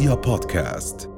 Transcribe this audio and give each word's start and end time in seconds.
رؤيا 0.00 0.14
بودكاست. 0.14 1.10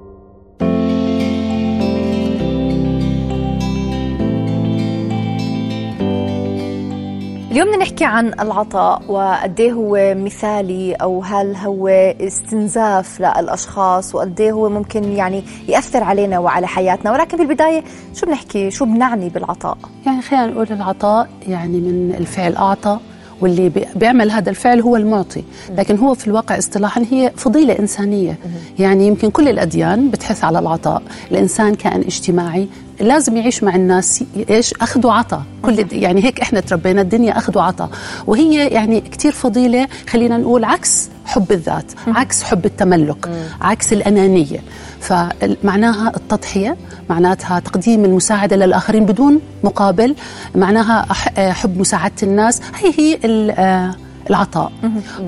اليوم 7.50 7.66
بدنا 7.66 7.76
نحكي 7.76 8.04
عن 8.04 8.26
العطاء 8.26 9.02
وقد 9.08 9.60
إيه 9.60 9.72
هو 9.72 10.14
مثالي 10.14 10.94
أو 10.94 11.22
هل 11.22 11.56
هو 11.56 11.88
استنزاف 12.20 13.20
للأشخاص 13.20 14.14
وقد 14.14 14.40
إيه 14.40 14.52
هو 14.52 14.68
ممكن 14.68 15.12
يعني 15.12 15.44
يأثر 15.68 16.02
علينا 16.02 16.38
وعلى 16.38 16.66
حياتنا. 16.66 17.12
ولكن 17.12 17.38
بالبداية 17.38 17.84
شو 18.14 18.26
بنحكي؟ 18.26 18.70
شو 18.70 18.84
بنعني 18.84 19.28
بالعطاء؟ 19.28 19.78
يعني 20.06 20.22
خلينا 20.22 20.46
نقول 20.46 20.66
العطاء 20.70 21.28
يعني 21.48 21.80
من 21.80 22.14
الفعل 22.14 22.56
أعطى. 22.56 22.98
واللي 23.42 23.68
بي- 23.68 23.86
بيعمل 23.96 24.30
هذا 24.30 24.50
الفعل 24.50 24.80
هو 24.80 24.96
المعطي. 24.96 25.44
لكن 25.78 25.96
هو 25.98 26.14
في 26.14 26.26
الواقع 26.26 26.58
اصطلاحا 26.58 27.04
هي 27.10 27.32
فضيلة 27.36 27.78
إنسانية. 27.78 28.38
يعني 28.78 29.06
يمكن 29.06 29.30
كل 29.30 29.48
الأديان 29.48 30.10
بتحث 30.10 30.44
على 30.44 30.58
العطاء. 30.58 31.02
الإنسان 31.30 31.74
كائن 31.74 32.00
اجتماعي 32.00 32.68
لازم 33.00 33.36
يعيش 33.36 33.62
مع 33.62 33.74
الناس 33.76 34.24
إيش؟ 34.50 34.74
اخذ 34.74 35.06
وعطاء 35.06 35.42
كل 35.62 35.86
يعني 35.92 36.24
هيك 36.24 36.40
إحنا 36.40 36.60
تربينا 36.60 37.00
الدنيا 37.00 37.38
اخذ 37.38 37.58
وعطاء 37.58 37.90
وهي 38.26 38.68
يعني 38.68 39.00
كثير 39.00 39.32
فضيلة 39.32 39.88
خلينا 40.08 40.36
نقول 40.38 40.64
عكس 40.64 41.08
حب 41.32 41.52
الذات 41.52 41.92
عكس 42.06 42.42
حب 42.42 42.66
التملك 42.66 43.30
عكس 43.60 43.92
الأنانية. 43.92 44.60
فمعناها 45.00 46.12
التضحية 46.16 46.76
معناتها 47.10 47.58
تقديم 47.60 48.04
المساعدة 48.04 48.56
للآخرين 48.56 49.06
بدون 49.06 49.40
مقابل 49.64 50.14
معناها 50.54 51.06
آه، 51.38 51.52
حب 51.52 51.78
مساعدة 51.78 52.14
الناس. 52.22 52.60
هي 52.80 52.92
هي 52.98 53.18
آه، 53.50 53.94
العطاء. 54.30 54.72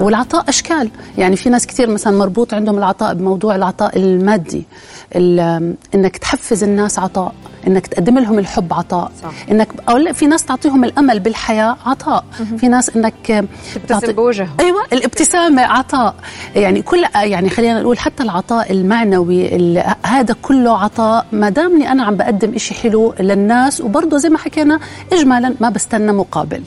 والعطاء 0.01 0.49
أشكال. 0.49 0.91
يعني 1.19 1.37
في 1.37 1.51
ناس 1.51 1.67
كثير 1.67 1.91
مثلا 1.91 2.19
مربوط 2.19 2.55
عندهم 2.55 2.79
العطاء 2.79 3.15
بموضوع 3.15 3.55
العطاء 3.57 3.99
المادي 3.99 4.67
ال- 5.17 5.75
إنك 5.95 6.17
تحفز 6.17 6.63
الناس 6.65 6.99
عطاء. 6.99 7.35
إنك 7.67 7.87
تقدم 7.87 8.19
لهم 8.19 8.39
الحب 8.39 8.73
عطاء. 8.73 9.11
صح. 9.23 9.31
إنك 9.51 9.69
أو 9.89 9.97
لا 9.97 10.13
في 10.13 10.27
ناس 10.27 10.45
تعطيهم 10.45 10.85
الأمل 10.85 11.21
بالحياة 11.21 11.77
عطاء. 11.87 12.25
في 12.59 12.69
ناس 12.69 12.97
إنك 12.97 13.45
تبتسم 13.75 14.13
بوجههم. 14.13 14.49
أيوه 14.61 14.85
الابتسامة 14.93 15.63
عطاء. 15.63 16.15
يعني 16.57 16.83
كل 16.83 17.05
يعني 17.15 17.49
خلينا 17.51 17.83
نقول 17.83 17.99
حتى 17.99 18.23
العطاء 18.23 18.73
المعنوي 18.73 19.57
ال- 19.57 19.95
هذا 20.07 20.35
كله 20.43 20.79
عطاء. 20.79 21.27
ما 21.33 21.49
دامني 21.49 21.93
أنا 21.93 22.05
عم 22.05 22.17
بقدم 22.17 22.55
إشي 22.55 22.75
حلو 22.75 23.15
للناس 23.21 23.81
وبرضه 23.81 24.17
زي 24.17 24.29
ما 24.29 24.39
حكينا 24.39 24.81
اجمالا 25.13 25.55
ما 25.61 25.69
بستنى 25.69 26.13
مقابل. 26.13 26.63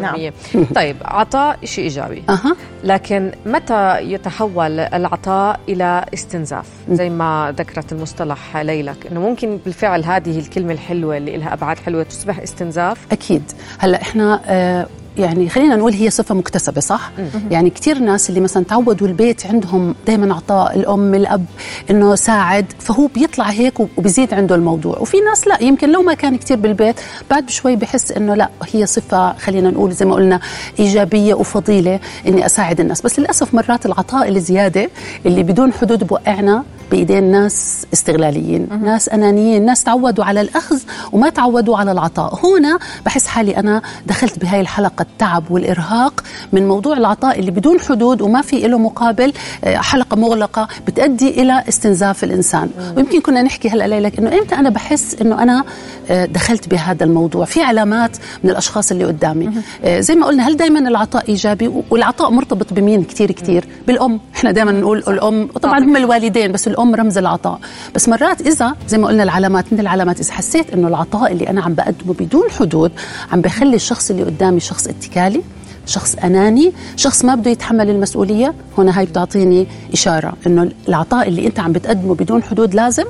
نعم. 0.00 0.16
طيب 0.76 0.96
عطاء 1.04 1.58
شيء 1.64 1.84
إيجابي. 1.84 2.22
أها. 2.28 2.56
لكن 2.84 3.32
متى 3.46 3.98
يتحول 4.00 4.80
العطاء 4.80 5.60
إلى 5.68 6.04
استنزاف؟ 6.14 6.66
زي 6.90 7.10
ما 7.10 7.54
ذكرت 7.58 7.92
المصطلح 7.92 8.56
ليلك 8.56 9.06
إنه 9.10 9.20
ممكن 9.20 9.58
بالفعل 9.64 10.04
هذه 10.20 10.38
الكلمة 10.38 10.72
الحلوة 10.72 11.16
اللي 11.16 11.36
لها 11.36 11.52
أبعاد 11.52 11.78
حلوة 11.78 12.02
تصبح 12.02 12.38
استنزاف؟ 12.38 12.98
أكيد. 13.12 13.42
هلأ 13.78 14.02
إحنا 14.02 14.40
آه 14.46 14.86
يعني 15.18 15.48
خلينا 15.48 15.76
نقول 15.76 15.92
هي 15.92 16.10
صفة 16.10 16.34
مكتسبة 16.34 16.80
صح؟ 16.80 17.10
يعني 17.50 17.70
كثير 17.70 17.98
ناس 17.98 18.30
اللي 18.30 18.40
مثلا 18.40 18.64
تعودوا 18.64 19.06
البيت 19.06 19.46
عندهم 19.46 19.94
دائما 20.06 20.34
عطاء 20.34 20.76
الأم 20.76 21.14
الأب 21.14 21.44
إنه 21.90 22.14
ساعد 22.14 22.66
فهو 22.78 23.06
بيطلع 23.06 23.44
هيك 23.44 23.80
وبيزيد 23.80 24.34
عنده 24.34 24.54
الموضوع. 24.54 24.98
وفي 24.98 25.20
ناس 25.20 25.48
لا 25.48 25.62
يمكن 25.62 25.92
لو 25.92 26.02
ما 26.02 26.14
كان 26.14 26.36
كثير 26.36 26.56
بالبيت 26.56 27.00
بعد 27.30 27.46
بشوي 27.46 27.76
بحس 27.76 28.12
إنه 28.12 28.34
لا 28.34 28.48
هي 28.72 28.86
صفة 28.86 29.32
خلينا 29.32 29.70
نقول 29.70 29.92
زي 29.92 30.06
ما 30.06 30.14
قلنا 30.14 30.40
إيجابية 30.78 31.34
وفضيلة 31.34 32.00
إني 32.26 32.46
أساعد 32.46 32.80
الناس. 32.80 33.00
بس 33.00 33.18
للأسف 33.18 33.54
مرات 33.54 33.86
العطاء 33.86 34.28
الزيادة 34.28 34.90
اللي 35.26 35.42
بدون 35.42 35.72
حدود 35.72 36.04
بوقعنا 36.04 36.64
بإيدين 36.90 37.24
ناس 37.30 37.86
استغلاليين، 37.92 38.68
ناس 38.82 39.08
أنانيين، 39.08 39.64
ناس 39.64 39.84
تعودوا 39.84 40.24
على 40.24 40.40
الأخذ 40.40 40.80
وما 41.12 41.28
تعودوا 41.28 41.78
على 41.78 41.92
العطاء، 41.92 42.46
هنا 42.46 42.78
بحس 43.06 43.26
حالي 43.26 43.56
أنا 43.56 43.82
دخلت 44.06 44.38
بهاي 44.38 44.60
الحلقة 44.60 44.99
التعب 45.00 45.50
والإرهاق 45.50 46.24
من 46.52 46.68
موضوع 46.68 46.96
العطاء 46.96 47.38
اللي 47.38 47.50
بدون 47.50 47.80
حدود 47.80 48.22
وما 48.22 48.42
في 48.42 48.60
له 48.60 48.78
مقابل 48.78 49.32
آه، 49.64 49.76
حلقة 49.76 50.16
مغلقة 50.16 50.68
بتؤدي 50.86 51.42
إلى 51.42 51.64
استنزاف 51.68 52.24
الإنسان، 52.24 52.70
ويمكن 52.96 53.20
كنا 53.20 53.42
نحكي 53.42 53.68
هلا 53.68 53.88
ليلك 53.88 54.18
إنه 54.18 54.38
إمتى 54.38 54.54
أنا 54.54 54.70
بحس 54.70 55.16
إنه 55.20 55.42
أنا 55.42 55.64
آه، 56.10 56.24
دخلت 56.24 56.68
بهذا 56.68 57.04
الموضوع، 57.04 57.44
في 57.44 57.62
علامات 57.62 58.16
من 58.44 58.50
الأشخاص 58.50 58.90
اللي 58.90 59.04
قدامي، 59.04 59.50
آه، 59.84 60.00
زي 60.00 60.14
ما 60.14 60.26
قلنا 60.26 60.48
هل 60.48 60.56
دائما 60.56 60.78
العطاء 60.78 61.28
إيجابي؟ 61.28 61.70
والعطاء 61.90 62.30
مرتبط 62.30 62.72
بمين؟ 62.72 63.04
كثير 63.04 63.32
كثير؟ 63.32 63.64
بالأم، 63.86 64.20
إحنا 64.34 64.50
دائما 64.50 64.72
نقول 64.72 64.98
الأم. 64.98 65.48
وطبعا 65.54 65.78
هم 65.78 65.96
الوالدين 65.96 66.52
بس 66.52 66.68
الأم 66.68 66.94
رمز 66.94 67.18
العطاء. 67.18 67.60
بس 67.94 68.08
مرات 68.08 68.40
إذا 68.40 68.74
زي 68.88 68.98
ما 68.98 69.06
قلنا 69.08 69.22
العلامات 69.22 69.72
من 69.72 69.80
العلامات 69.80 70.20
إذا 70.20 70.32
حسيت 70.32 70.70
إنه 70.70 70.88
العطاء 70.88 71.32
اللي 71.32 71.50
أنا 71.50 71.62
عم 71.62 71.74
بقدمه 71.74 72.14
بدون 72.14 72.50
حدود 72.50 72.92
عم 73.32 73.40
بخلي 73.40 73.76
الشخص 73.76 74.10
اللي 74.10 74.22
قدامي 74.22 74.60
شخص 74.60 74.86
اتكالي 74.90 75.42
شخص 75.86 76.14
أناني 76.14 76.72
شخص 76.96 77.24
ما 77.24 77.34
بده 77.34 77.50
يتحمل 77.50 77.90
المسؤولية. 77.90 78.54
هنا 78.78 78.98
هاي 78.98 79.06
بتعطيني 79.06 79.66
إشارة 79.92 80.32
إنه 80.46 80.70
العطاء 80.88 81.28
اللي 81.28 81.46
أنت 81.46 81.60
عم 81.60 81.72
بتقدمه 81.72 82.14
بدون 82.14 82.42
حدود 82.42 82.74
لازم 82.74 83.04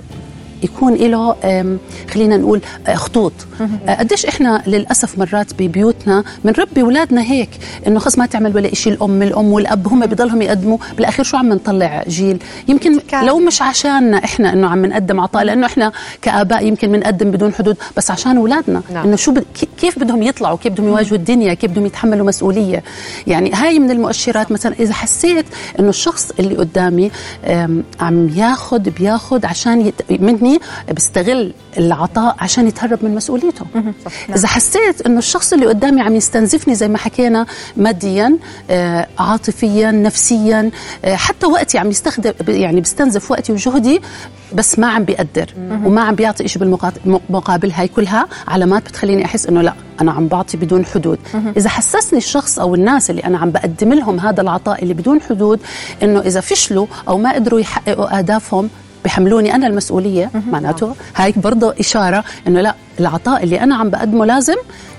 يكون 0.63 0.95
له 0.95 1.37
خلينا 2.15 2.37
نقول 2.37 2.61
آه، 2.87 2.95
خطوط. 2.95 3.33
آه، 3.89 3.95
قديش 3.95 4.27
إحنا 4.27 4.63
للأسف 4.67 5.19
مرات 5.19 5.55
ببيوتنا 5.59 6.25
بنربي 6.45 6.83
أولادنا 6.83 7.23
هيك 7.23 7.51
إنه 7.87 7.99
خلص 7.99 8.19
ما 8.19 8.27
تعمل 8.27 8.57
ولا 8.57 8.75
شيء 8.75 8.93
الأم 8.93 9.23
الأم 9.23 9.53
والأب 9.53 9.89
هم 9.89 10.07
بضلهم 10.07 10.43
يقدموا 10.43 10.79
بالأخير 10.97 11.25
شو 11.25 11.37
عم 11.37 11.49
نطلع 11.49 12.05
جيل؟ 12.09 12.39
يمكن. 12.69 13.01
لو 13.23 13.39
مش 13.39 13.63
عشاننا 13.63 14.25
إحنا 14.25 14.53
إنه 14.53 14.69
عم 14.69 14.87
نقدم 14.87 15.21
عطاء 15.21 15.43
لأنه 15.43 15.67
إحنا 15.67 15.93
كآباء 16.23 16.67
يمكن 16.67 16.93
بنقدم 16.93 17.31
بدون 17.31 17.55
حدود 17.55 17.77
بس 17.97 18.11
عشان 18.11 18.37
أولادنا. 18.37 18.83
نعم. 18.95 19.07
إنه 19.07 19.17
شو 19.17 19.35
كيف 19.79 19.99
بدهم 19.99 20.23
يطلعوا؟ 20.23 20.57
كيف 20.57 20.73
بدهم 20.73 20.87
يواجهوا 20.87 21.19
الدنيا؟ 21.19 21.55
كيف 21.55 21.71
بدهم 21.71 21.87
يتحملوا 21.87 22.27
مسؤولية؟ 22.27 22.83
يعني 23.27 23.53
هاي 23.53 23.79
من 23.79 23.91
المؤشرات. 23.91 24.53
مثلا 24.53 24.75
إذا 24.81 24.93
حسيت 24.93 25.47
إنه 25.79 25.89
الشخص 25.89 26.31
اللي 26.39 26.57
قدامي 26.57 27.11
عم 28.01 28.29
ياخذ 28.29 28.91
بياخذ 28.91 29.47
عشان 29.47 29.81
يت... 29.81 29.95
مني 30.11 30.50
بيستغل 30.91 31.53
العطاء 31.79 32.37
عشان 32.39 32.69
يتهرب 32.69 32.99
من 33.05 33.15
مسؤوليته. 33.15 33.67
إذا 34.37 34.49
حسيت 34.49 35.01
إنه 35.07 35.19
الشخص 35.19 35.53
اللي 35.53 35.67
قدامي 35.67 36.01
عم 36.01 36.17
يستنزفني 36.17 36.75
زي 36.75 36.89
ما 36.89 36.99
حكينا 36.99 37.47
ماديا 37.77 38.39
آه، 38.71 39.07
عاطفيا 39.19 39.91
نفسيا 39.91 40.71
آه، 41.05 41.15
حتى 41.15 41.47
وقتي 41.47 41.79
عم 41.79 41.91
يستخدم 41.91 42.33
يعني 42.49 42.81
بيستنزف 42.81 43.31
وقتي 43.31 43.53
وجهدي 43.53 44.01
بس 44.55 44.79
ما 44.79 44.87
عم 44.87 45.05
بيقدر. 45.05 45.55
وما 45.85 46.01
عم 46.01 46.15
بيعطي 46.15 46.49
شيء 46.49 46.63
بالمقابل 46.63 47.71
هاي 47.71 47.89
كلها 47.89 48.27
علامات 48.49 48.83
بتخليني 48.83 49.25
أحس 49.25 49.47
إنه 49.47 49.63
لا 49.63 49.75
أنا 50.01 50.13
عم 50.13 50.29
بعطي 50.29 50.57
بدون 50.57 50.85
حدود. 50.85 51.19
إذا 51.57 51.69
حسسني 51.69 52.19
الشخص 52.19 52.59
أو 52.59 52.75
الناس 52.75 53.11
اللي 53.11 53.25
أنا 53.25 53.39
عم 53.39 53.51
بقدم 53.51 53.93
لهم 53.93 54.21
هذا 54.21 54.41
العطاء 54.41 54.83
اللي 54.83 54.95
بدون 54.95 55.21
حدود 55.21 55.61
إنه 56.03 56.21
إذا 56.21 56.41
فشلوا 56.41 56.87
أو 57.09 57.19
ما 57.19 57.35
قدروا 57.35 57.61
يحققوا 57.61 58.19
اهدافهم 58.19 58.71
بحملوني 59.05 59.55
أنا 59.55 59.67
المسؤولية 59.67 60.31
معناته. 60.51 60.95
هاي 61.17 61.35
برضه 61.37 61.75
إشارة 61.81 62.25
إنه 62.47 62.61
لا 62.61 62.75
العطاء 63.01 63.45
اللي 63.45 63.61
أنا 63.61 63.77
عم 63.77 63.91
بقدمه 63.91 64.25
لازم 64.27 64.57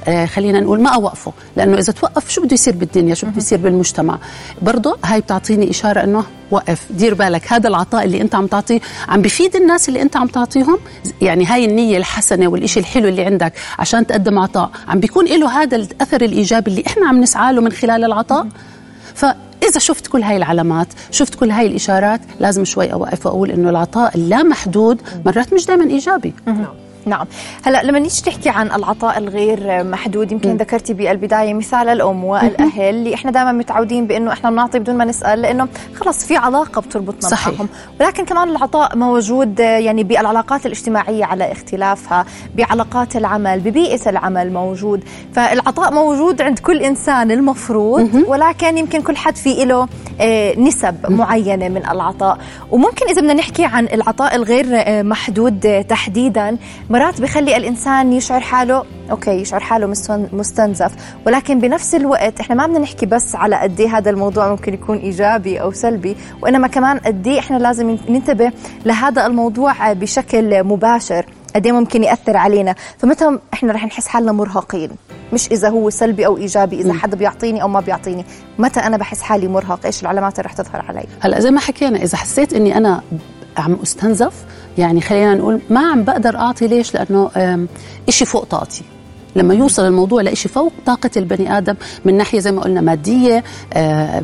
آه 0.08 0.26
خلينا 0.26 0.60
نقول 0.60 0.82
ما 0.82 0.90
أوقفه. 0.90 1.34
لأنه 1.58 1.78
إذا 1.78 1.94
توقف 1.94 2.30
شو 2.30 2.42
بده 2.42 2.54
يصير 2.54 2.76
بالدنيا؟ 2.76 3.14
شو 3.16 3.28
بده 3.28 3.38
يصير 3.38 3.60
بالمجتمع؟ 3.60 4.18
برضه 4.62 4.98
هاي 5.06 5.22
بتعطيني 5.22 5.70
إشارة 5.70 6.04
إنه 6.04 6.24
وقف. 6.52 6.86
دير 6.92 7.14
بالك 7.14 7.54
هذا 7.54 7.68
العطاء 7.68 8.04
اللي 8.06 8.22
أنت 8.22 8.36
عم 8.36 8.48
تعطيه 8.48 8.80
عم 9.08 9.22
بفيد 9.22 9.56
الناس 9.56 9.90
اللي 9.90 10.02
أنت 10.02 10.18
عم 10.18 10.28
تعطيهم؟ 10.28 10.78
يعني 11.22 11.46
هاي 11.46 11.66
النية 11.66 11.98
الحسنة 11.98 12.48
والإشي 12.48 12.80
الحلو 12.80 13.08
اللي 13.08 13.26
عندك 13.26 13.54
عشان 13.80 14.08
تقدم 14.08 14.40
عطاء. 14.40 14.72
عم 14.88 15.00
بيكون 15.00 15.26
له 15.26 15.62
هذا 15.62 15.76
الأثر 15.78 16.22
الإيجابي 16.22 16.72
اللي 16.72 16.84
إحنا 16.88 17.08
عم 17.08 17.22
نسعى 17.22 17.54
له 17.54 17.62
من 17.62 17.72
خلال 17.72 18.04
العطاء. 18.06 18.48
فإذا 19.62 19.80
شفت 19.80 20.08
كل 20.08 20.24
هاي 20.24 20.38
العلامات 20.38 20.88
شفت 21.12 21.36
كل 21.36 21.52
هاي 21.52 21.68
الإشارات 21.68 22.22
لازم 22.40 22.66
شوي 22.66 22.94
أوقف 22.94 23.26
وأقول 23.26 23.52
إنه 23.52 23.70
العطاء 23.70 24.16
اللامحدود 24.16 25.02
مرات 25.26 25.54
مش 25.54 25.66
دائما 25.66 25.84
إيجابي. 25.90 26.34
نعم. 27.06 27.26
هلا 27.64 27.84
لما 27.84 28.00
نيجي 28.00 28.22
تحكي 28.22 28.50
عن 28.50 28.68
العطاء 28.68 29.18
الغير 29.18 29.84
محدود 29.84 30.32
يمكن 30.32 30.58
ذكرتي 30.58 30.94
بالبداية 30.94 31.54
مثال 31.54 31.90
الأم 31.90 32.24
والأهل 32.24 32.82
اللي 32.82 33.14
إحنا 33.14 33.32
دائما 33.32 33.52
متعودين 33.52 34.08
بإنه 34.08 34.34
إحنا 34.34 34.50
بنعطي 34.50 34.80
بدون 34.80 34.96
ما 34.98 35.06
نسأل 35.06 35.42
لأنه 35.42 35.68
خلص 35.96 36.26
في 36.26 36.36
علاقة 36.38 36.82
بتربطنا 36.82 37.30
صحيح. 37.30 37.54
معهم 37.54 37.70
ولكن 38.00 38.26
كمان 38.26 38.50
العطاء 38.50 38.98
موجود 38.98 39.60
يعني 39.60 40.04
بالعلاقات 40.04 40.66
الاجتماعية 40.66 41.26
على 41.26 41.52
اختلافها 41.52 42.26
بعلاقات 42.56 43.16
العمل 43.16 43.60
ببيئة 43.60 44.10
العمل 44.10 44.54
موجود. 44.54 45.04
فالعطاء 45.34 45.94
موجود 45.94 46.42
عند 46.42 46.60
كل 46.60 46.78
إنسان 46.78 47.32
المفروض 47.32 48.24
ولكن 48.28 48.78
يمكن 48.78 49.02
كل 49.02 49.18
حد 49.18 49.36
في 49.36 49.66
له 49.66 49.88
آه، 50.22 50.60
نسب 50.60 50.96
معينة 51.10 51.70
من 51.70 51.86
العطاء. 51.86 52.38
وممكن 52.72 53.06
إذا 53.10 53.22
بدنا 53.22 53.34
نحكي 53.34 53.66
عن 53.66 53.86
العطاء 53.86 54.36
الغير 54.36 54.66
محدود 55.04 55.86
تحديدا 55.90 56.58
مرات 56.92 57.22
بخلي 57.22 57.58
الإنسان 57.58 58.14
يشعر 58.14 58.40
حاله 58.40 58.84
أوكي 59.12 59.32
يشعر 59.32 59.60
حاله 59.60 59.94
مستنزف 60.34 60.92
ولكن 61.26 61.60
بنفس 61.60 61.96
الوقت 61.96 62.40
إحنا 62.40 62.56
ما 62.56 62.66
بدنا 62.66 62.80
نحكي 62.80 63.06
بس 63.06 63.36
على 63.36 63.56
قد 63.56 63.80
إيه 63.80 63.98
هذا 63.98 64.10
الموضوع 64.10 64.50
ممكن 64.50 64.74
يكون 64.74 64.98
إيجابي 64.98 65.62
أو 65.62 65.72
سلبي 65.72 66.18
وإنما 66.42 66.68
كمان 66.68 66.98
قد 66.98 67.28
إيه 67.28 67.40
إحنا 67.40 67.58
لازم 67.58 67.98
ننتبه 68.10 68.52
لهذا 68.86 69.26
الموضوع 69.26 69.94
بشكل 69.94 70.64
مباشر 70.64 71.26
قد 71.56 71.66
إيه 71.66 71.72
ممكن 71.72 72.04
يأثر 72.04 72.38
علينا. 72.38 72.76
فمتى 72.98 73.40
إحنا 73.54 73.74
رح 73.74 73.86
نحس 73.86 74.08
حالنا 74.08 74.32
مرهقين؟ 74.32 74.90
مش 75.34 75.48
إذا 75.48 75.70
هو 75.70 75.90
سلبي 75.90 76.26
أو 76.26 76.38
إيجابي 76.38 76.82
إذا 76.82 76.94
حدا 76.94 77.18
بيعطيني 77.18 77.62
أو 77.62 77.68
ما 77.68 77.80
بيعطيني. 77.80 78.26
متى 78.60 78.80
أنا 78.80 78.98
بحس 78.98 79.22
حالي 79.22 79.48
مرهق؟ 79.48 79.86
إيش 79.86 80.02
العلامات 80.02 80.40
اللي 80.40 80.46
رح 80.48 80.54
تظهر 80.54 80.86
علي؟ 80.90 81.06
هلأ 81.20 81.40
زي 81.40 81.52
ما 81.52 81.60
حكينا 81.60 82.04
إذا 82.04 82.18
حسيت 82.18 82.54
إني 82.54 82.78
أنا 82.78 83.02
عم 83.58 83.78
أستنزف 83.84 84.34
يعني 84.78 85.02
خلينا 85.02 85.36
نقول 85.36 85.60
ما 85.70 85.92
عم 85.92 86.04
بقدر 86.04 86.36
أعطي 86.38 86.68
ليش؟ 86.68 86.94
لأنه 86.94 87.32
إشي 88.10 88.26
فوق 88.26 88.44
طاقتي. 88.44 88.84
لما 89.36 89.54
يوصل 89.54 89.86
الموضوع 89.86 90.22
لإشي 90.22 90.50
فوق 90.50 90.74
طاقة 90.86 91.10
البني 91.18 91.58
آدم 91.58 91.76
من 92.06 92.18
ناحية 92.18 92.40
زي 92.40 92.52
ما 92.52 92.62
قلنا 92.62 92.82
مادية 92.82 93.44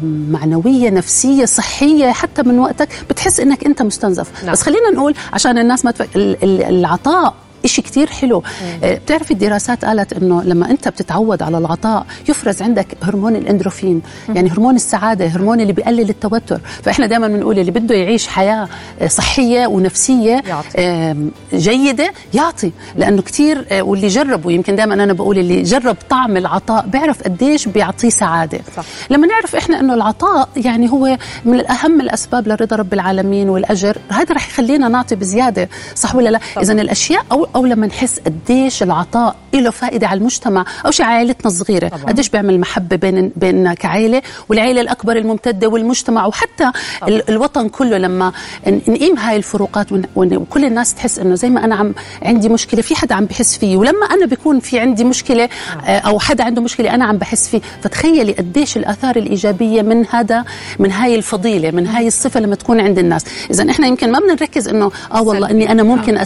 معنوية 0.03 0.89
نفسية 0.89 1.45
صحية 1.45 2.11
حتى 2.11 2.43
من 2.43 2.59
وقتك 2.59 2.89
بتحس 3.09 3.39
إنك 3.39 3.65
أنت 3.65 3.81
مستنزف. 3.81 4.43
نعم. 4.43 4.51
بس 4.51 4.61
خلينا 4.61 4.89
نقول 4.89 5.15
عشان 5.33 5.57
الناس 5.57 5.85
ما 5.85 5.91
تفك... 5.91 6.09
العطاء 6.43 7.33
إشي 7.67 7.81
كتير 7.81 8.07
حلو. 8.07 8.43
آه، 8.83 8.93
بتعرفي 8.95 9.31
الدراسات 9.31 9.85
قالت 9.85 10.13
إنه 10.13 10.43
لما 10.43 10.71
أنت 10.71 10.87
بتتعود 10.87 11.41
على 11.41 11.57
العطاء 11.57 12.05
يفرز 12.29 12.61
عندك 12.61 12.87
هرمون 13.03 13.35
الإندروفين. 13.35 14.01
يعني 14.35 14.51
هرمون 14.51 14.75
السعادة 14.75 15.25
هرمون 15.27 15.61
اللي 15.61 15.73
بيقلل 15.73 16.09
التوتر. 16.09 16.59
فإحنا 16.83 17.05
دائما 17.05 17.27
بنقول 17.27 17.59
اللي 17.59 17.71
بده 17.71 17.95
يعيش 17.95 18.27
حياة 18.27 18.67
آه، 19.01 19.07
صحية 19.07 19.67
ونفسية 19.67 20.43
يعطي. 20.47 21.15
جيدة 21.53 22.11
يعطي. 22.33 22.71
لأنه 22.95 23.21
كثير 23.21 23.65
آه، 23.71 23.81
واللي 23.81 24.07
جربوا 24.07 24.51
يمكن 24.51 24.75
دائما 24.75 24.93
أنا 24.93 25.13
بقول 25.13 25.37
اللي 25.37 25.63
جرب 25.63 25.97
طعم 26.09 26.37
العطاء 26.37 26.85
بيعرف 26.87 27.23
قديش 27.23 27.67
بيعطيه 27.67 28.09
سعادة. 28.09 28.59
صح. 28.77 28.83
لما 29.09 29.27
نعرف 29.27 29.55
إحنا 29.55 29.79
إنه 29.79 29.93
العطاء 29.93 30.49
يعني 30.55 30.91
هو 30.91 31.17
من 31.45 31.71
اهم 31.71 32.01
الأسباب 32.01 32.47
لرضا 32.47 32.75
رب 32.75 32.93
العالمين 32.93 33.49
والأجر 33.49 33.97
هذا 34.09 34.35
رح 34.35 34.47
يخلينا 34.49 34.87
نعطي 34.87 35.15
بزيادة 35.15 35.69
صح 35.95 36.15
ولا 36.15 36.29
لا؟ 36.29 36.39
اذا 36.61 36.73
الأشياء 36.73 37.25
أو 37.57 37.65
لما 37.65 37.87
نحس 37.87 38.19
قديش 38.19 38.83
العطاء 38.83 39.35
له 39.53 39.69
فائدة 39.71 40.07
على 40.07 40.17
المجتمع 40.17 40.65
أو 40.85 40.91
شيء 40.91 41.05
عائلتنا 41.05 41.47
الصغيره 41.51 41.87
قديش 41.87 42.29
بيعمل 42.29 42.59
محبة 42.59 42.95
بين 42.95 43.31
بيننا 43.35 43.73
كعائلة 43.73 44.21
والعائله 44.49 44.81
الأكبر 44.81 45.17
الممتدة 45.17 45.67
والمجتمع. 45.67 46.25
وحتى 46.25 46.71
طبعا. 47.01 47.21
الوطن 47.29 47.69
كله 47.69 47.97
لما 47.97 48.31
نقيم 48.67 49.17
هاي 49.17 49.35
الفروقات 49.35 49.87
وكل 50.15 50.65
الناس 50.65 50.93
تحس 50.95 51.19
إنه 51.19 51.35
زي 51.35 51.49
ما 51.49 51.65
أنا 51.65 51.75
عم 51.75 51.93
عندي 52.21 52.49
مشكلة 52.49 52.81
في 52.81 52.95
حدا 52.95 53.15
عم 53.15 53.25
بحس 53.25 53.57
فيه. 53.57 53.77
ولما 53.77 54.05
أنا 54.05 54.25
بيكون 54.25 54.59
في 54.59 54.79
عندي 54.79 55.03
مشكلة 55.03 55.49
آه، 55.85 55.97
أو 55.97 56.19
حدا 56.19 56.43
عنده 56.43 56.61
مشكلة 56.61 56.93
أنا 56.95 57.05
عم 57.05 57.17
بحس 57.17 57.47
فيه. 57.47 57.61
فتخيلي 57.81 58.31
قديش 58.33 58.77
الآثار 58.77 59.15
الإيجابية 59.15 59.81
من 59.81 60.05
هذا 60.09 60.45
من 60.79 60.91
هاي 60.91 61.15
الفضيلة 61.15 61.71
من 61.71 61.87
هاي 61.87 62.07
الصفة 62.07 62.39
لما 62.39 62.55
تكون 62.55 62.79
عند 62.79 62.99
الناس. 62.99 63.25
إذا 63.51 63.69
إحنا 63.69 63.87
يمكن 63.87 64.11
ما 64.11 64.19
بدنا 64.19 64.33
نركز 64.33 64.67
إنه 64.67 64.91
آه 65.13 65.21
والله 65.21 65.49
إني 65.51 65.71
أنا 65.71 65.83
ممكن 65.83 66.17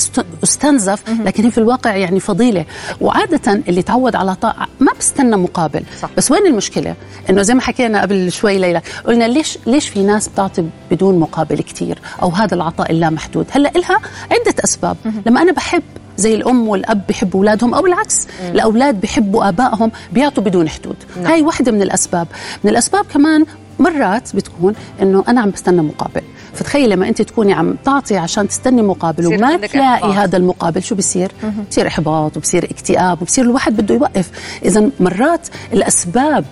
أستنزف 0.44 1.04
لكن 1.26 1.44
هي 1.44 1.52
في 1.52 1.58
الواقع 1.58 1.96
يعني 1.96 2.20
فضيلة. 2.20 2.66
وعادة 3.02 3.62
اللي 3.68 3.82
تعود 3.82 4.16
على 4.16 4.36
طاعه 4.36 4.68
ما 4.80 4.92
بستنى 5.00 5.38
مقابل. 5.38 5.84
صح. 6.02 6.10
بس 6.18 6.32
وين 6.32 6.46
المشكلة؟ 6.46 6.96
إنه 7.30 7.42
زي 7.42 7.54
ما 7.54 7.62
حكينا 7.62 8.02
قبل 8.02 8.32
شوي 8.32 8.58
ليلى 8.58 8.82
قلنا 9.06 9.26
ليش 9.26 9.58
ليش 9.68 9.90
في 9.90 10.04
ناس 10.04 10.28
بتعطي 10.28 10.66
بدون 10.92 11.20
مقابل 11.20 11.62
كثير 11.62 12.00
أو 12.22 12.30
هذا 12.30 12.56
العطاء 12.56 12.92
اللامحدود. 12.92 13.46
هلأ 13.52 13.72
لها 13.76 14.00
عدة 14.32 14.56
أسباب. 14.64 14.98
لما 15.26 15.42
أنا 15.42 15.52
بحب 15.52 15.84
زي 16.18 16.36
الأم 16.36 16.68
والأب 16.68 17.08
بيحبوا 17.08 17.40
أولادهم 17.40 17.74
أو 17.74 17.86
العكس 17.86 18.28
الأولاد 18.42 19.02
بيحبوا 19.02 19.50
آبائهم 19.50 19.92
بيعطوا 20.12 20.44
بدون 20.44 20.70
حدود. 20.70 20.96
نعم. 21.18 21.32
هاي 21.32 21.42
واحدة 21.42 21.72
من 21.72 21.82
الأسباب. 21.82 22.28
من 22.64 22.72
الأسباب 22.72 23.06
كمان 23.06 23.46
مرات 23.80 24.36
بتكون 24.36 24.74
إنه 25.02 25.24
أنا 25.28 25.42
عم 25.42 25.50
بستنى 25.50 25.82
مقابل. 25.82 26.22
فتخيل 26.54 26.90
لما 26.90 27.10
انت 27.10 27.22
تكوني 27.22 27.54
عم 27.54 27.76
تعطي 27.86 28.18
عشان 28.18 28.48
تستني 28.48 28.82
مقابل 28.82 29.28
وما 29.28 29.58
تلاقي 29.58 29.96
إحباط. 29.96 30.16
هذا 30.16 30.38
المقابل 30.38 30.84
شو 30.84 30.96
بصير 30.96 31.32
بصير 31.70 31.88
إحباط 31.88 32.38
وبصير 32.38 32.66
اكتئاب 32.66 33.22
وبصير 33.22 33.46
الواحد 33.46 33.78
بده 33.78 33.96
يوقف. 33.96 34.32
اذا 34.66 34.90
مرات 35.00 35.48
الأسباب 35.74 36.46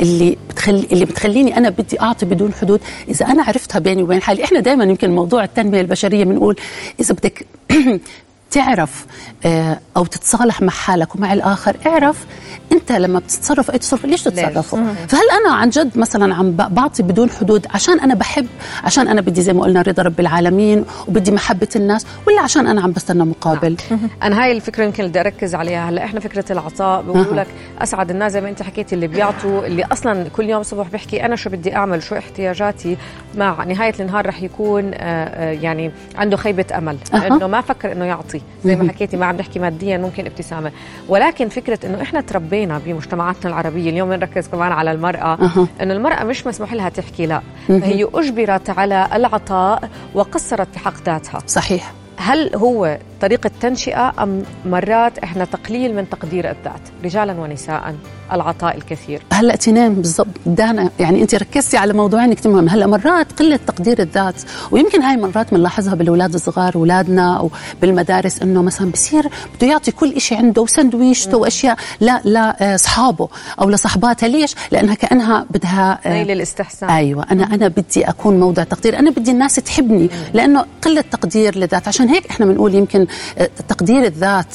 اللي 0.00 0.36
بتخلي 0.50 0.86
اللي 0.92 1.04
بتخليني 1.04 1.56
أنا 1.56 1.70
بدي 1.70 2.00
أعطي 2.00 2.26
بدون 2.26 2.52
حدود 2.52 2.80
إذا 3.08 3.26
أنا 3.26 3.42
عرفتها 3.42 3.78
بيني 3.78 4.02
وبين 4.02 4.22
حالي 4.22 4.44
إحنا 4.44 4.60
دائما 4.60 4.84
يمكن 4.84 5.10
موضوع 5.10 5.44
التنمية 5.44 5.80
البشرية 5.80 6.24
بنقول 6.24 6.56
إذا 7.00 7.14
بدك 7.14 7.46
تعرف 8.50 9.06
آه، 9.44 9.78
أو 9.96 10.04
تتصالح 10.04 10.62
مع 10.62 10.72
حالك 10.72 11.14
ومع 11.14 11.32
الآخر 11.32 11.76
اعرف 11.86 12.26
أنت 12.72 12.92
لما 12.92 13.18
بتتصرف 13.18 13.70
أي 13.70 13.78
تصرف 13.78 14.04
ليش 14.04 14.22
تتصرفه 14.22 14.94
فهل 15.08 15.22
أنا 15.40 15.54
عن 15.54 15.70
جد 15.70 15.98
مثلا 15.98 16.34
عم 16.34 16.52
بعطي 16.52 17.02
بدون 17.02 17.30
حدود 17.30 17.66
عشان 17.74 18.00
أنا 18.00 18.14
بحب 18.14 18.46
عشان 18.84 19.08
أنا 19.08 19.20
بدي 19.20 19.42
زي 19.42 19.52
ما 19.52 19.62
قلنا 19.62 19.82
رضا 19.82 20.02
رب 20.02 20.20
العالمين 20.20 20.84
وبدي 21.08 21.30
محبة 21.30 21.68
الناس 21.76 22.06
ولا 22.26 22.40
عشان 22.40 22.66
أنا 22.66 22.82
عم 22.82 22.92
بستنى 22.92 23.24
مقابل؟ 23.24 23.76
نعم. 23.90 24.00
أنا 24.22 24.42
هاي 24.44 24.52
الفكرة 24.52 24.84
يمكن 24.84 25.06
بدي 25.08 25.20
أركز 25.20 25.54
عليها. 25.54 25.88
هلأ 25.90 26.04
إحنا 26.04 26.20
فكرة 26.20 26.52
العطاء 26.52 27.02
بقولوا 27.02 27.34
لك 27.34 27.46
أسعد 27.78 28.10
الناس 28.10 28.32
زي 28.32 28.40
ما 28.40 28.48
أنت 28.48 28.62
حكيتي 28.62 28.94
اللي 28.94 29.06
بيعطوا 29.06 29.66
اللي 29.66 29.84
أصلا 29.84 30.28
كل 30.28 30.50
يوم 30.50 30.60
الصبح 30.60 30.88
بيحكي 30.88 31.24
أنا 31.24 31.36
شو 31.36 31.50
بدي 31.50 31.76
أعمل 31.76 32.02
شو 32.02 32.14
احتياجاتي 32.14 32.96
مع 33.34 33.64
نهاية 33.64 33.94
النهار 34.00 34.26
رح 34.26 34.42
يكون 34.42 34.90
آه، 34.94 34.98
آه، 35.00 35.50
يعني 35.52 35.90
عنده 36.16 36.36
خيبة 36.36 36.64
أمل. 36.78 36.98
إنه 37.14 37.46
ما 37.46 37.60
فكر 37.60 37.92
إنه 37.92 38.04
يعطي. 38.04 38.35
زي 38.64 38.76
ما 38.76 38.88
حكيتي 38.88 39.16
ما 39.16 39.26
عم 39.26 39.36
نحكي 39.36 39.58
ماديا 39.58 39.98
ممكن 39.98 40.26
ابتسامة. 40.26 40.72
ولكن 41.08 41.48
فكرة 41.48 41.78
إنه 41.86 42.02
إحنا 42.02 42.20
تربينا 42.20 42.80
بمجتمعاتنا 42.86 43.50
العربية 43.50 43.90
اليوم 43.90 44.08
بنركز 44.08 44.48
كمان 44.48 44.72
على 44.72 44.92
المرأة 44.92 45.34
أه. 45.34 45.66
إنه 45.82 45.94
المرأة 45.94 46.24
مش 46.24 46.46
مسموح 46.46 46.72
لها 46.72 46.88
تحكي 46.88 47.26
لا. 47.26 47.40
فهي 47.68 48.08
أجبرت 48.14 48.70
على 48.70 49.08
العطاء 49.12 49.90
وقصرت 50.14 50.68
في 50.72 50.78
حق 50.78 51.02
ذاتها. 51.06 51.38
صحيح. 51.46 51.92
هل 52.18 52.56
هو 52.56 52.98
طريقة 53.20 53.50
تنشئة 53.60 54.12
أم 54.22 54.42
مرات 54.66 55.18
إحنا 55.18 55.44
تقليل 55.44 55.94
من 55.94 56.10
تقدير 56.10 56.50
الذات؟ 56.50 56.80
رجالا 57.04 57.32
ونساء 57.32 57.94
العطاء 58.32 58.76
الكثير. 58.76 59.22
هلأ 59.32 59.56
تنين 59.56 59.94
بالضبط. 59.94 60.26
دانا 60.46 60.90
يعني 61.00 61.22
أنت 61.22 61.34
ركزتي 61.34 61.76
على 61.76 61.92
موضوعين 61.92 62.32
كثير 62.34 62.52
مهم. 62.52 62.68
هلأ 62.68 62.86
مرات 62.86 63.32
قلة 63.32 63.60
تقدير 63.66 63.98
الذات 63.98 64.42
ويمكن 64.70 65.02
هاي 65.02 65.16
مرات 65.16 65.54
بنلاحظها 65.54 65.94
بالأولاد 65.94 66.34
الصغار 66.34 66.74
أولادنا 66.74 67.38
أو 67.38 67.50
بالمدارس 67.80 68.42
إنه 68.42 68.62
مثلا 68.62 68.90
بصير 68.90 69.28
بده 69.56 69.66
يعطي 69.66 69.90
كل 69.90 70.20
شيء 70.20 70.38
عنده 70.38 70.62
وسندويشته 70.62 71.36
وأشياء 71.36 71.76
لا 72.00 72.20
لاصحابه 72.24 73.28
أو 73.60 73.70
لصحباتها 73.70 74.28
ليش؟ 74.28 74.54
لأنها 74.70 74.94
كأنها 74.94 75.46
بدها 75.50 75.98
نيل 76.06 76.30
الاستحسان. 76.30 76.90
أيوه. 76.90 77.26
أنا 77.30 77.54
أنا 77.54 77.68
بدي 77.68 78.08
أكون 78.08 78.40
موضع 78.40 78.62
تقدير. 78.62 78.98
أنا 78.98 79.10
بدي 79.10 79.30
الناس 79.30 79.54
تحبني 79.54 80.10
لأنه 80.34 80.64
قلة 80.82 81.00
تقدير 81.00 81.58
للذات. 81.58 81.88
عشان 81.88 82.08
هيك 82.08 82.26
إحنا 82.26 82.46
بنقول 82.46 82.74
يمكن 82.74 83.05
تقدير 83.68 84.04
الذات 84.04 84.54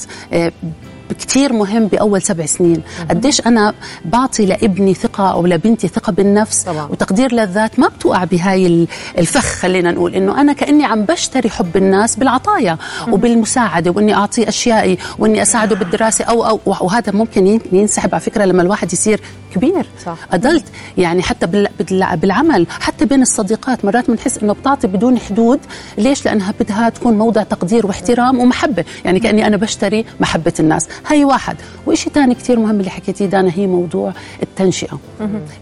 كثير 1.13 1.53
مهم 1.53 1.87
بأول 1.87 2.21
سبع 2.21 2.45
سنين. 2.45 2.81
قديش 3.09 3.41
أنا 3.47 3.73
بعطي 4.05 4.45
لابني 4.45 4.93
ثقة 4.93 5.31
أو 5.31 5.45
لبنتي 5.45 5.87
ثقة 5.87 6.11
بالنفس 6.11 6.63
طبعا. 6.63 6.87
وتقدير 6.91 7.33
للذات 7.33 7.79
ما 7.79 7.87
بتوقع 7.87 8.23
بهاي 8.23 8.87
الفخ 9.17 9.45
خلينا 9.45 9.91
نقول 9.91 10.15
إنه 10.15 10.41
أنا 10.41 10.53
كأني 10.53 10.85
عم 10.85 11.05
بشتري 11.05 11.49
حب 11.49 11.77
الناس 11.77 12.15
بالعطايا 12.15 12.77
وبالمساعدة 13.11 13.91
وإني 13.91 14.13
اعطيه 14.13 14.47
أشيائي 14.47 14.97
وإني 15.19 15.41
أساعده 15.41 15.75
بالدراسة 15.75 16.25
أو 16.25 16.45
أو 16.45 16.59
وهذا 16.65 17.11
ممكن 17.11 17.59
ينسحب 17.71 18.09
على 18.13 18.21
فكرة 18.21 18.45
لما 18.45 18.61
الواحد 18.61 18.93
يصير 18.93 19.21
كبير. 19.55 19.85
صح. 20.05 20.17
أدلت 20.31 20.65
يعني 20.97 21.21
حتى 21.21 21.67
بالعمل 22.15 22.67
حتى 22.79 23.05
بين 23.05 23.21
الصديقات 23.21 23.85
مرات 23.85 24.11
بنحس 24.11 24.37
إنه 24.37 24.53
بتعطي 24.53 24.87
بدون 24.87 25.19
حدود. 25.19 25.59
ليش؟ 25.97 26.25
لأنها 26.25 26.53
بدها 26.59 26.89
تكون 26.89 27.17
موضع 27.17 27.43
تقدير 27.43 27.85
واحترام 27.87 28.39
ومحبة. 28.39 28.85
يعني 29.05 29.19
كأني 29.19 29.47
أنا 29.47 29.57
بشتري 29.57 30.05
محبة 30.19 30.53
الناس. 30.59 30.87
هي 31.07 31.25
واحد. 31.25 31.57
وشيء 31.87 32.13
ثاني 32.13 32.35
كثير 32.35 32.59
مهم 32.59 32.79
اللي 32.79 32.89
حكيتيه 32.89 33.25
دانا 33.25 33.51
هي 33.55 33.67
موضوع 33.67 34.13
التنشئة. 34.43 34.99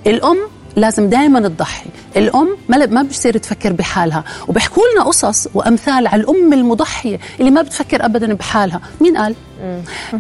الأم 0.07 0.37
لازم 0.75 1.09
دائما 1.09 1.39
تضحي. 1.47 1.89
الأم 2.17 2.57
ما 2.69 2.85
ما 2.85 3.01
بتصير 3.03 3.37
تفكر 3.37 3.73
بحالها. 3.73 4.23
وبيحكوا 4.47 4.83
لنا 4.93 5.03
قصص 5.03 5.47
وأمثال 5.53 6.07
على 6.07 6.21
الأم 6.21 6.53
المضحية 6.53 7.19
اللي 7.39 7.51
ما 7.51 7.61
بتفكر 7.61 8.05
ابدا 8.05 8.33
بحالها. 8.33 8.81
مين 9.01 9.17
قال؟ 9.17 9.35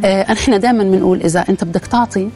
آه 0.05 0.31
إحنا 0.31 0.57
دائما 0.57 0.83
بنقول 0.83 1.21
إذا 1.21 1.45
أنت 1.49 1.63
بدك 1.63 1.87
تعطي 1.87 2.29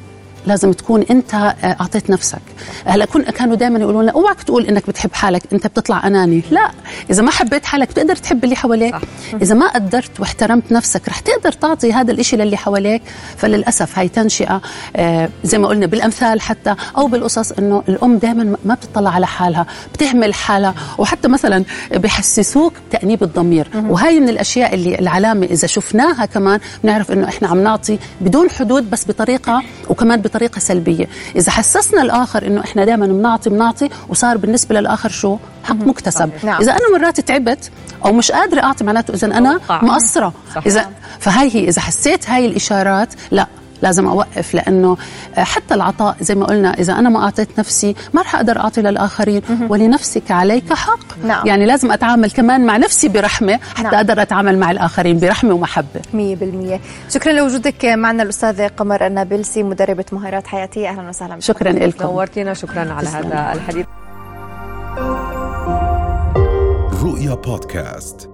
لازم 0.47 0.71
تكون 0.71 1.05
انت 1.11 1.33
آه، 1.33 1.53
اعطيت 1.63 2.09
نفسك. 2.09 2.41
هلا 2.85 3.05
كانوا 3.05 3.55
دائما 3.55 3.79
يقولوا 3.79 4.03
لنا 4.03 4.11
اوعك 4.11 4.43
تقول 4.43 4.65
إنك 4.65 4.87
بتحب 4.87 5.13
حالك 5.13 5.43
أنت 5.53 5.67
بتطلع 5.67 6.07
أناني. 6.07 6.43
لا 6.51 6.71
إذا 7.09 7.23
ما 7.23 7.31
حبيت 7.31 7.65
حالك 7.65 7.89
بتقدر 7.89 8.15
تحب 8.15 8.43
اللي 8.43 8.55
حواليك. 8.55 8.95
إذا 9.41 9.55
ما 9.55 9.67
قدرت 9.67 10.19
واحترمت 10.19 10.71
نفسك 10.71 11.09
رح 11.09 11.19
تقدر 11.19 11.51
تعطي 11.51 11.93
هذا 11.93 12.11
الإشي 12.11 12.37
للي 12.37 12.57
حواليك. 12.57 13.01
فللأسف 13.37 13.99
هاي 13.99 14.07
تنشئة 14.09 14.61
آه، 14.95 15.29
زي 15.43 15.57
ما 15.57 15.67
قلنا 15.67 15.85
بالأمثال 15.85 16.41
حتى 16.41 16.75
أو 16.97 17.07
بالقصص 17.07 17.51
إنه 17.51 17.83
الأم 17.89 18.17
دائما 18.17 18.55
ما 18.65 18.73
بتطلع 18.73 19.09
على 19.09 19.27
حالها 19.27 19.65
بتهمل 19.93 20.33
حالها. 20.33 20.75
وحتى 20.97 21.27
مثلا 21.27 21.63
بحسسوك 21.91 22.73
بتأنيب 22.89 23.23
الضمير. 23.23 23.67
وهي 23.75 24.19
من 24.19 24.29
الأشياء 24.29 24.73
اللي 24.73 24.99
العلامة 24.99 25.45
إذا 25.45 25.67
شفناها 25.67 26.25
كمان 26.25 26.59
بنعرف 26.83 27.11
إنه 27.11 27.27
إحنا 27.27 27.47
عم 27.47 27.63
نعطي 27.63 27.99
بدون 28.21 28.49
حدود 28.49 28.89
بس 28.89 29.07
بطريقة 29.07 29.63
وكمان 29.89 30.21
بطريقة 30.33 30.59
سلبية. 30.59 31.09
إذا 31.35 31.51
حسسنا 31.51 32.01
الآخر 32.01 32.47
إنه 32.47 32.61
إحنا 32.61 32.85
دائما 32.85 33.05
بنعطي 33.05 33.49
بنعطي 33.49 33.89
وصار 34.09 34.37
بالنسبة 34.37 34.79
للآخر 34.79 35.09
شو؟ 35.09 35.37
حق 35.63 35.75
مكتسب. 35.75 36.29
نعم. 36.43 36.61
إذا 36.61 36.71
أنا 36.71 36.97
مرات 36.97 37.19
تعبت 37.19 37.71
أو 38.05 38.13
مش 38.13 38.31
قادرة 38.31 38.61
أعطي 38.61 38.83
معناته 38.83 39.13
إذا 39.13 39.27
أنا. 39.27 39.59
مقصرة. 39.69 40.33
إذا 40.65 40.89
فهي 41.19 41.55
هي 41.55 41.69
إذا 41.69 41.81
حسيت 41.81 42.29
هاي 42.29 42.45
الإشارات 42.45 43.13
لا. 43.31 43.47
لازم 43.83 44.07
أوقف 44.07 44.53
لأنه 44.53 44.97
حتى 45.37 45.73
العطاء 45.73 46.15
زي 46.21 46.35
ما 46.35 46.45
قلنا 46.45 46.73
إذا 46.73 46.93
أنا 46.93 47.09
ما 47.09 47.23
أعطيت 47.23 47.59
نفسي 47.59 47.95
ما 48.13 48.21
رح 48.21 48.35
أقدر 48.35 48.59
أعطي 48.59 48.81
للآخرين. 48.81 49.41
ولنفسك 49.69 50.31
عليك 50.31 50.73
حق. 50.73 50.99
نعم. 51.23 51.47
يعني 51.47 51.65
لازم 51.65 51.91
أتعامل 51.91 52.31
كمان 52.31 52.65
مع 52.65 52.77
نفسي 52.77 53.07
برحمة 53.07 53.59
حتى 53.75 53.83
نعم. 53.83 53.95
أقدر 53.95 54.21
أتعامل 54.21 54.57
مع 54.59 54.71
الآخرين 54.71 55.19
برحمة 55.19 55.53
ومحبة. 55.53 56.01
100% 56.13 56.79
شكرا 57.09 57.33
لوجودك 57.33 57.85
معنا 57.85 58.23
الأستاذة 58.23 58.67
قمر 58.67 59.07
النابلسي 59.07 59.63
مدربة 59.63 60.05
مهارات 60.11 60.47
حياتية. 60.47 60.89
أهلا 60.89 61.09
وسهلا 61.09 61.35
بك. 61.35 61.41
شكرا 61.41 61.71
لكم. 61.71 62.05
نورتينا. 62.05 62.53
شكرا 62.53 62.93
على. 62.93 63.07
هذا 63.07 63.53
الحديث. 63.53 63.85
رؤيا 67.03 67.33
بودكاست. 67.35 68.32